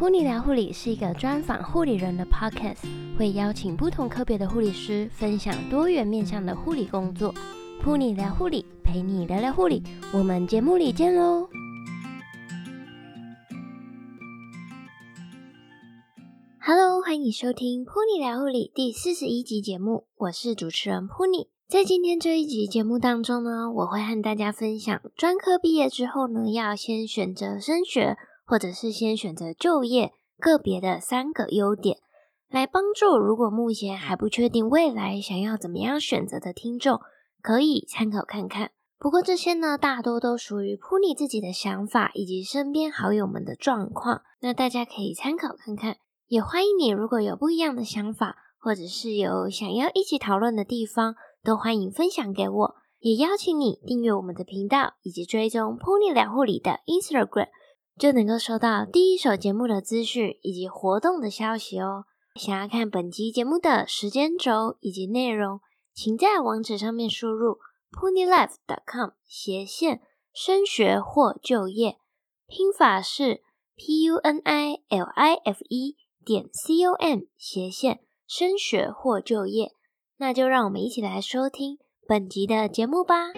[0.00, 7.34] 噗妮聊护理是一个专访护理人的 podcast，会邀请不同科别的护理师分享多元面向的护理工作。
[7.84, 9.82] 噗妮聊护理，陪你聊聊护理，
[10.14, 11.46] 我们节目里见喽
[16.60, 21.48] ！Hello，欢迎收听噗妮聊护理第四十一集节目，我是主持人噗妮。
[21.68, 28.16] 在今天这一集节目当中呢，我会和大家分享专科毕业之后呢，要先选择升学。
[28.50, 31.98] 或者是先选择就业，个别的三个优点，
[32.48, 36.98] 来帮助如果目前还不确定未来想要怎么样选择的听众，
[37.40, 38.72] 可以参考看看。
[38.98, 45.98] 不过这些呢，大多都属于噗妮自己的想法以及身边好友们的状况，那大家可以参考看看。
[46.26, 52.74] 也欢迎你，如果有不一样的想法，或者是有想要一起讨论的地方，都欢迎分享给我。
[52.98, 57.46] 也邀请你订阅我们的频道，以及追踪噗妮聊护理的 Instagram。
[58.00, 62.06] 就能够收到第一手节目的资讯以及活动的消息哦。
[62.34, 65.60] 想要看本集节目的时间轴以及内容，
[65.92, 67.58] 请在网址上面输入
[67.92, 70.00] punilife.com 斜线
[70.32, 71.98] 升学或就业，
[72.46, 73.42] 拼法是
[73.76, 79.72] p u n i l i f e 点 c o m 斜线升学或就业。
[80.16, 81.76] 那就让我们一起来收听
[82.08, 83.32] 本集的节目吧。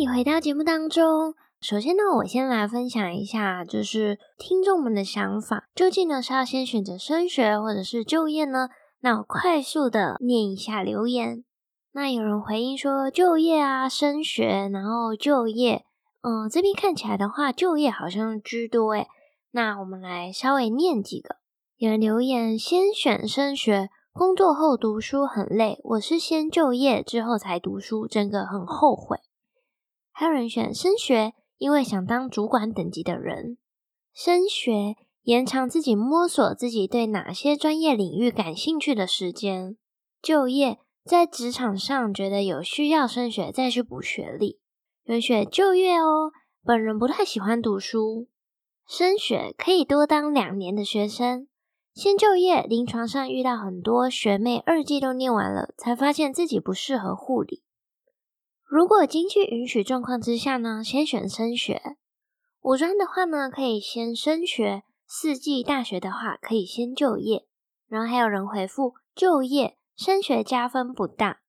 [0.00, 1.34] 你回到节目当中。
[1.60, 8.70] 首先呢，我先来分享一下，就是听众们的想法，究竟呢是要先选择升学或者是就业呢？
[9.00, 11.44] 那我快速的念一下留言。
[11.92, 15.84] 那有人回应说就业啊，升学，然后就业。
[16.22, 19.06] 嗯，这边看起来的话，就业好像居多诶。
[19.50, 21.36] 那我们来稍微念几个。
[21.76, 25.78] 有人留言先选升学，工作后读书很累。
[25.84, 29.18] 我是先就业之后才读书，真的很后悔。
[30.20, 33.56] 还有人选升学，因为想当主管等级的人。
[34.12, 39.78] 升学延长自己摸索自己对哪些专业领域感兴趣的时间。
[40.20, 44.58] 就业在职场上觉得有需要升学再去补学历。
[45.04, 46.32] 有人选就业哦，
[46.62, 48.28] 本人不太喜欢读书。
[48.86, 51.48] 升学可以多当两年的学生。
[51.94, 57.62] 先就业，临床上遇到很多学妹二季都念完了，才发现自己不适合护理。
[58.70, 61.96] 如果经济允许状况之下呢，先选升学。
[62.62, 67.46] 五专的话呢，可以先升学；四技大学的话，可以先就业。
[67.88, 71.40] 然后还有人回复就业升学加分不大。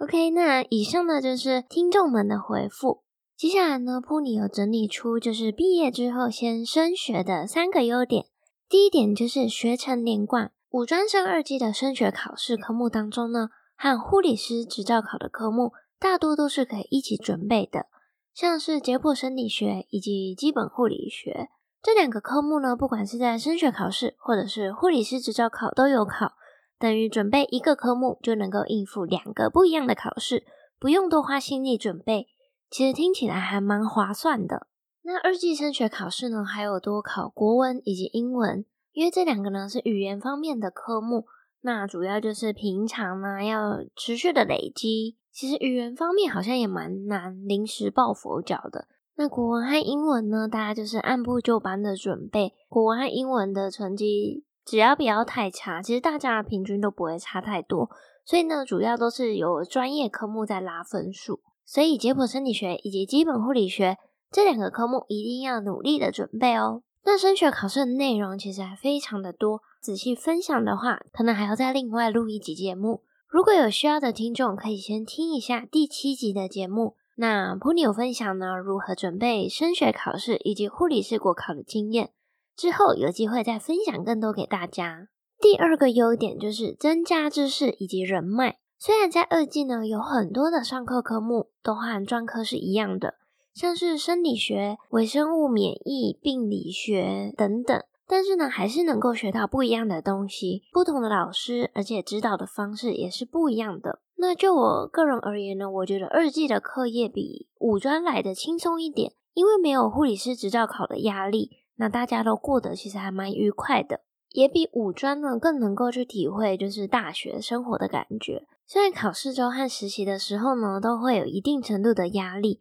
[0.00, 3.02] OK，那以上呢就是听众们的回复。
[3.34, 8.26] 接下来呢，噗妮有整理出就是毕业之后先升学的三个优点。
[8.68, 13.48] 第一点就是学程连贯，五专升二技的升学考试科目当中呢，
[13.78, 15.72] 和护理师执照考的科目。
[15.98, 17.86] 大多都是可以一起准备的，
[18.34, 21.48] 像是解剖生理学以及基本护理学
[21.82, 26.32] 这两个科目呢，不管是在升学考试或者是护理师执照考都有考，
[26.78, 30.44] 等于准备一个科目就能够应付两个不一样的考试，
[30.78, 32.26] 不用多花心力准备，
[32.68, 34.66] 其实听起来还蛮划算的。
[35.02, 41.26] 那二技升学考试呢，还有多考国文以及英文，因为这两个呢是语言方面的科目，
[41.62, 45.16] 那主要就是平常呢要持续的累积。
[45.32, 48.86] 其实语言方面好像也蛮难临时抱佛脚的。
[49.16, 52.52] 那国文和英文呢，大家就是按部就班的准备。
[52.68, 57.90] 国文和英文的成绩只要不要太差，其实大家平均都不会差太多。
[58.24, 61.40] 所以呢，主要都是有专业科目在拉分数。
[61.64, 63.98] 所以解剖生理学以及基本护理学
[64.30, 66.82] 这两个科目一定要努力的准备哦。
[67.04, 73.04] 那升学考试的内容其实还非常的多，仔细分享的话，可能还要再另外录一集节目。
[73.28, 76.96] 如果有需要的听众，可以先听一下第七集的节目。
[77.14, 82.10] 那噗妮有分享呢，如何准备升学考试以及护理师国考的经验。
[82.56, 85.06] 之后有机会再分享更多给大家。
[85.38, 88.56] 第二个优点就是增加知识以及人脉。
[88.80, 93.14] 虽然在二技呢，有很多的上课科目都和专科是一样的，
[93.54, 97.80] 像是生理学、微生物、免疫、病理学等等。
[98.08, 104.00] 但是呢，还是能够学到不一样的东西，不同的老师，而且指导的方式也是不一样的。
[104.16, 114.00] 那就我个人而言呢，我觉得二技的课业比五专来的轻松一点，因为没有护理师执照考的压力，那大家都过得其实还蛮愉快的，
[114.30, 118.46] 也比五专呢更能够去体会就是大学生活的感觉。
[118.66, 122.60] 虽然考试周和实习的时候呢，都会有一定程度的压力，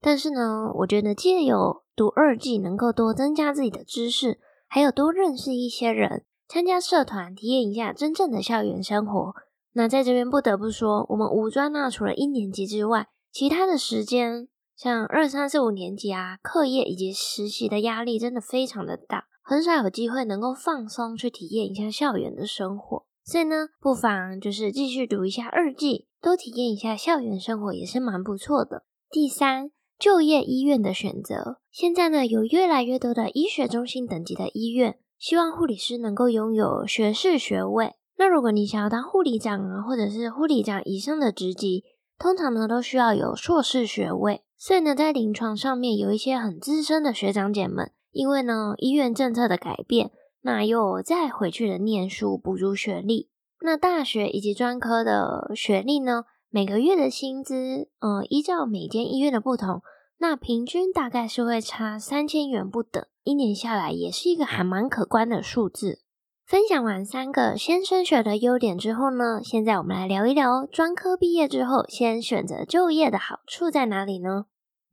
[0.00, 4.38] 但是呢，我觉得借由读二技能够多增加自己的知识。
[4.74, 9.32] 还有多认识一些人，参加社团，体验一下真正的校园生活。
[9.74, 23.06] 那在这边不得不说，我们五专呢，除了一年级之外，其他的时间，像二三四五年级啊，课业以及实习的压力真的非常的大，很少有机会能够放松去体验一下校园的生活。
[23.22, 28.82] 所以呢，不妨就是继续读一下二技，多体验一下校园生活也是蛮不错的。
[29.08, 37.94] 第三，就业医院的选择，现在呢，有越来越多的医学中心等级的医院，希望护理师能够拥有学士学位。
[38.16, 41.84] 那如果你想要当护理长啊，或者是护理长以上的职级，
[42.18, 44.42] 通常呢都需要有硕士学位。
[44.56, 50.10] 所以呢，在临床上面有一些很资深的学长姐们，因为呢医院政策的改变，
[50.42, 53.30] 那又再回去了念书补足学历。
[53.60, 56.24] 那大学以及专科的学历呢，
[56.54, 59.82] 每个月的薪资，呃，依照每间医院的不同，
[60.18, 65.98] 那平均大概是会差三千元不等，一年下来也是一个还蛮可观的数字。
[66.46, 74.44] 分享完三个先升学的优点之后呢，现在我们来聊一聊专科毕业之后先选择就业的好处在哪里呢？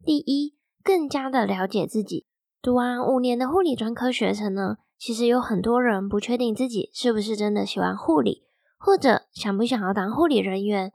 [0.03, 2.25] 第一，更加的了解自己。
[2.59, 8.45] 读完五年的护理专科学程呢，其实有很多人不确定自己是不是真的喜欢护理，
[8.79, 10.91] 或者想不想要当护理人员。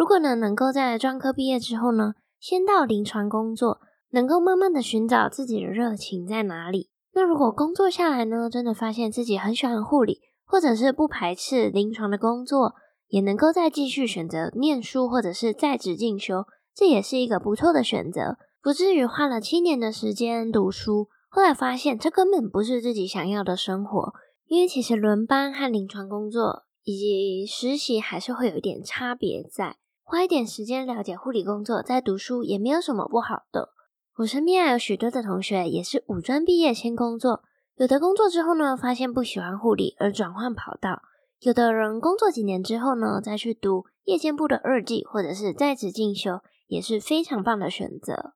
[0.00, 3.82] 如果呢，能够在专科毕业之后呢，先到临床工作，
[4.12, 6.88] 能够慢慢的寻找自己的热情在哪里。
[7.12, 12.76] 那如果工作下来呢，真的发现自己很喜欢护理，或者是不排斥临床的工作，
[13.08, 24.14] 也能够再继续选择念书或者是在职进修，这也是一个不错的选择，不至于花了七年的时间读书，后来发现这根本不是自己想要的生活。
[24.46, 29.76] 因为其实轮班和临床工作以及实习还是会有一点差别在，
[30.10, 33.68] 花一点时间了解护理工作，再读书也没有什么不好的。
[34.16, 37.44] 我身边啊有许多的同学也是五专毕业先工作，
[37.76, 41.02] 有的工作之后呢，发现不喜欢护理而转换跑道；
[41.38, 48.32] 有的人工作几年之后呢，再去读夜间部的二技或者是在职进修，也是非常棒的选择。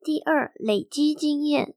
[0.00, 1.74] 第二，累积经验，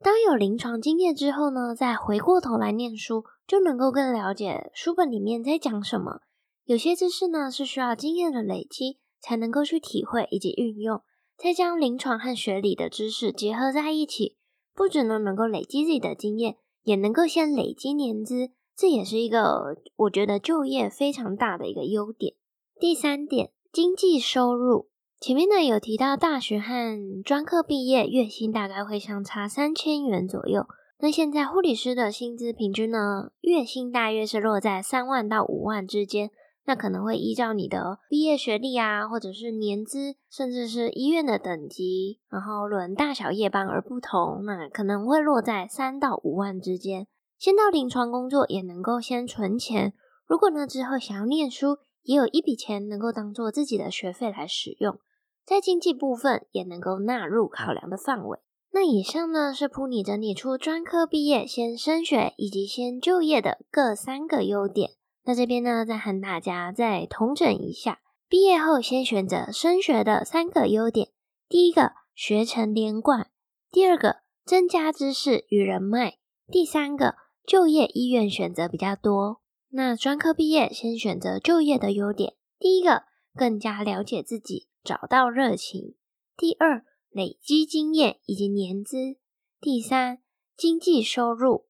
[0.00, 6.20] 当有临床经验之后呢，再回过头来念书，就能够更了解书本里面在讲什么。
[6.64, 11.00] 有些知识呢，是需要经验的累积才能够去体会以及运用。
[11.36, 14.36] 再将临床和学理的知识结合在一起，
[14.74, 22.34] 不只能能够累积自己的经验，也能够先累积年资，这也是一个我觉得就业非常大的一个优点。
[22.78, 24.88] 第三点，经济收入，
[25.20, 30.66] 前面呢有提到大学和专科毕业月薪大概会相差三千元左右，
[31.00, 36.30] 那现在护理师的薪资平均呢，月薪大约是落在三万到五万之间。
[36.64, 44.44] 那可能会依照你的毕业学历啊，或者是年资，甚至是医院的等级，然后论大小夜班而不同。
[44.44, 47.06] 那可能会落在三到五万之间。
[47.38, 49.94] 先到临床工作也能够先存钱。
[50.26, 54.98] 如果呢之后想要念书，也有一笔钱能够当做自己的学费来使用，
[55.44, 58.38] 在经济部分也能够纳入考量的范围。
[58.70, 64.92] 那以上呢是铺你整理出专科毕业先升学以及先就业的各三个优点。
[65.24, 71.10] 那这边呢，再和大家再统整一下，毕业后先选择升学的三个优点：
[71.48, 73.26] 第一个，学程连贯；
[73.70, 76.18] 第二个，增加知识与人脉；
[76.50, 77.14] 第三个，
[77.46, 79.40] 就业意愿选择比较多。
[79.70, 83.04] 那专科毕业先选择就业的优点：第一个，
[83.34, 85.94] 更加了解自己，找到热情；
[86.36, 89.18] 第二，累积经验以及年资；
[89.60, 90.18] 第三，
[90.56, 91.66] 经济收入。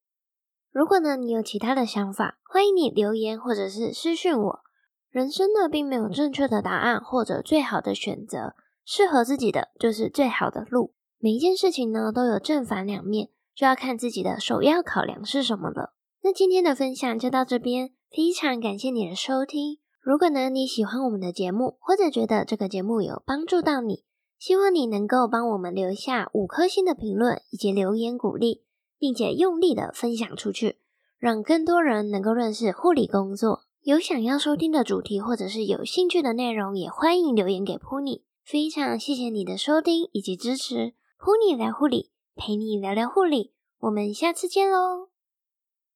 [0.73, 4.61] 如果呢，你有其他的想法，欢迎你留言或者是私讯我。
[5.11, 10.95] 人生呢，并没有正确的答案或者最好的选择，适合自己的就是最好的路。
[11.19, 15.93] 每一件事情呢，都有正反两面，就要看自己的首要考量是什么了。
[16.23, 19.77] 那今天的分享就到这边，非常感谢你的收听。
[20.01, 24.05] 如果呢，你喜欢我们的节目，或者觉得这个节目有帮助到你，
[24.39, 28.65] 希望你能够帮我们留下五颗星的评论以及留言鼓励。
[29.03, 30.77] 并且用力的分享出去，
[31.19, 33.65] 让更多人能够认识护理工作。
[33.83, 38.23] 有想要收听的主题或者是有兴趣的内容，也欢迎留言给 Pony。
[38.45, 45.12] 非常谢谢你的收听以及支持，，Pony 来护理，陪你聊聊护理，我们下次见喽。